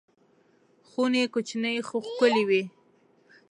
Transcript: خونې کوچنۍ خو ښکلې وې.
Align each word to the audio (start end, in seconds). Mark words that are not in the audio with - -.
خونې 0.87 1.23
کوچنۍ 1.33 1.77
خو 1.87 1.97
ښکلې 2.07 2.43
وې. 2.49 2.63